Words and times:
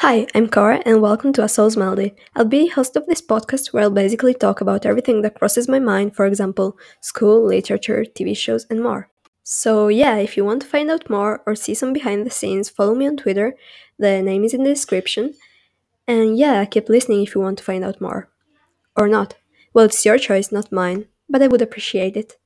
Hi, 0.00 0.26
I'm 0.34 0.48
Cora, 0.48 0.82
and 0.86 1.02
welcome 1.02 1.30
to 1.34 1.44
A 1.44 1.48
Soul's 1.48 1.76
Melody. 1.76 2.14
I'll 2.34 2.46
be 2.46 2.60
the 2.60 2.68
host 2.68 2.96
of 2.96 3.04
this 3.06 3.20
podcast 3.20 3.74
where 3.74 3.82
I'll 3.82 3.90
basically 3.90 4.32
talk 4.32 4.62
about 4.62 4.86
everything 4.86 5.20
that 5.20 5.34
crosses 5.34 5.68
my 5.68 5.78
mind, 5.78 6.16
for 6.16 6.24
example, 6.24 6.78
school, 7.02 7.44
literature, 7.44 8.06
TV 8.06 8.34
shows, 8.34 8.64
and 8.70 8.82
more. 8.82 9.10
So, 9.42 9.88
yeah, 9.88 10.16
if 10.16 10.38
you 10.38 10.44
want 10.46 10.62
to 10.62 10.68
find 10.68 10.90
out 10.90 11.10
more 11.10 11.42
or 11.46 11.54
see 11.54 11.74
some 11.74 11.92
behind 11.92 12.24
the 12.24 12.30
scenes, 12.30 12.70
follow 12.70 12.94
me 12.94 13.06
on 13.06 13.18
Twitter. 13.18 13.56
The 13.98 14.22
name 14.22 14.42
is 14.42 14.54
in 14.54 14.62
the 14.64 14.70
description. 14.70 15.34
And 16.08 16.38
yeah, 16.38 16.64
keep 16.64 16.88
listening 16.88 17.20
if 17.22 17.34
you 17.34 17.42
want 17.42 17.58
to 17.58 17.64
find 17.64 17.84
out 17.84 18.00
more. 18.00 18.30
Or 18.96 19.06
not. 19.06 19.34
Well, 19.74 19.84
it's 19.84 20.06
your 20.06 20.16
choice, 20.16 20.50
not 20.50 20.72
mine, 20.72 21.08
but 21.28 21.42
I 21.42 21.46
would 21.46 21.60
appreciate 21.60 22.16
it. 22.16 22.38